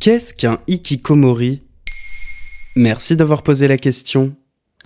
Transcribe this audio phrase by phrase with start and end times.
[0.00, 1.60] Qu'est-ce qu'un hikikomori
[2.74, 4.34] Merci d'avoir posé la question.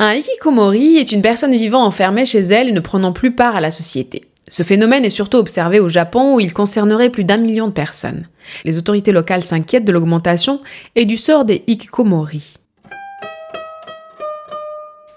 [0.01, 3.61] Un hikikomori est une personne vivant enfermée chez elle et ne prenant plus part à
[3.61, 4.25] la société.
[4.51, 8.27] Ce phénomène est surtout observé au Japon où il concernerait plus d'un million de personnes.
[8.65, 10.61] Les autorités locales s'inquiètent de l'augmentation
[10.97, 12.55] et du sort des hikikomori.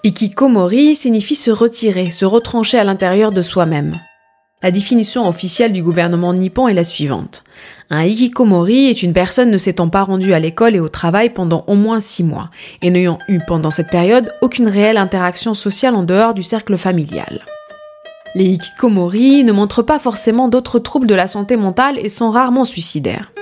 [0.04, 3.98] Hikikomori signifie se retirer, se retrancher à l'intérieur de soi-même.
[4.60, 7.44] La définition officielle du gouvernement nippon est la suivante.
[7.90, 11.62] Un hikikomori est une personne ne s'étant pas rendue à l'école et au travail pendant
[11.68, 12.50] au moins six mois,
[12.82, 17.44] et n'ayant eu pendant cette période aucune réelle interaction sociale en dehors du cercle familial.
[18.34, 22.64] Les hikikomori ne montrent pas forcément d'autres troubles de la santé mentale et sont rarement
[22.64, 23.32] suicidaires.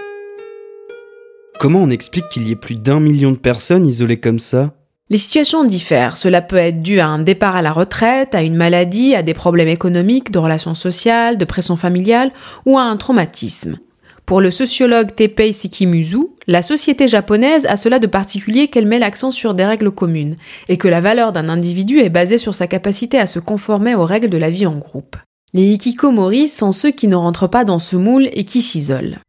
[1.59, 4.75] Comment on explique qu'il y ait plus d'un million de personnes isolées comme ça?
[5.09, 6.17] Les situations diffèrent.
[6.17, 9.35] Cela peut être dû à un départ à la retraite, à une maladie, à des
[9.35, 12.33] problèmes économiques, de relations sociales, de pression familiale
[12.65, 13.79] ou à un traumatisme.
[14.25, 19.31] Pour le sociologue Tepei Sikimuzu, la société japonaise a cela de particulier qu'elle met l'accent
[19.31, 20.35] sur des règles communes,
[20.69, 24.05] et que la valeur d'un individu est basée sur sa capacité à se conformer aux
[24.05, 25.15] règles de la vie en groupe.
[25.55, 29.21] Les hikikomori sont ceux qui ne rentrent pas dans ce moule et qui s'isolent.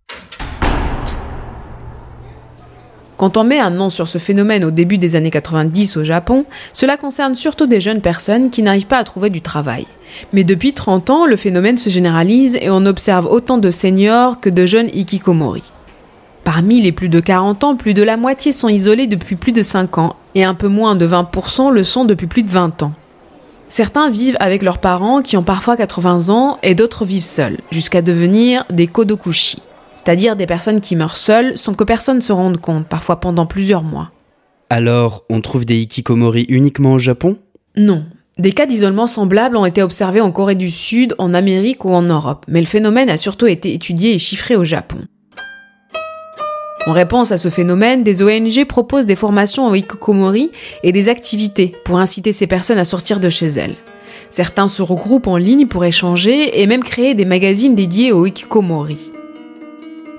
[3.18, 6.46] Quand on met un nom sur ce phénomène au début des années 90 au Japon,
[6.72, 9.88] cela concerne surtout des jeunes personnes qui n'arrivent pas à trouver du travail.
[10.34, 14.52] Mais depuis 30 ans, le phénomène se généralise et on observe autant de seniors que
[14.52, 15.64] de jeunes hikikomori.
[16.44, 19.64] Parmi les plus de 40 ans, plus de la moitié sont isolés depuis plus de
[19.64, 22.94] 5 ans et un peu moins de 20% le sont depuis plus de 20 ans.
[23.68, 28.04] Certains vivent avec leurs parents qui ont parfois 80 ans et d'autres vivent seuls, jusqu'à
[28.04, 29.62] devenir des kodokushi
[30.08, 33.84] c'est-à-dire des personnes qui meurent seules sans que personne se rende compte, parfois pendant plusieurs
[33.84, 34.14] mois.
[34.70, 37.40] Alors, on trouve des hikikomori uniquement au Japon?
[37.76, 38.06] Non.
[38.38, 42.04] Des cas d'isolement semblables ont été observés en Corée du Sud, en Amérique ou en
[42.04, 45.00] Europe, mais le phénomène a surtout été étudié et chiffré au Japon.
[46.86, 50.52] En réponse à ce phénomène, des ONG proposent des formations aux hikikomori
[50.84, 53.76] et des activités pour inciter ces personnes à sortir de chez elles.
[54.30, 59.12] Certains se regroupent en ligne pour échanger et même créer des magazines dédiés aux hikikomori.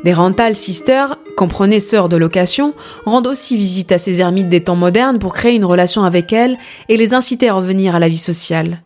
[0.04, 4.76] Des rental sisters, comprenez sœurs de location, rendent aussi visite à ces ermites des temps
[4.76, 6.56] modernes pour créer une relation avec elles
[6.88, 8.82] et les inciter à revenir à la vie sociale.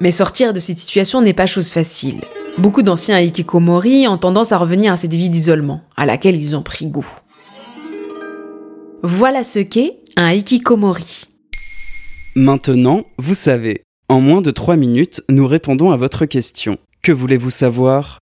[0.00, 2.22] Mais sortir de cette situation n'est pas chose facile.
[2.58, 6.62] Beaucoup d'anciens hikikomori ont tendance à revenir à cette vie d'isolement, à laquelle ils ont
[6.62, 7.08] pris goût.
[9.04, 11.24] Voilà ce qu'est un hikikomori.
[12.34, 13.82] Maintenant, vous savez.
[14.08, 16.78] En moins de 3 minutes, nous répondons à votre question.
[17.02, 18.21] Que voulez-vous savoir?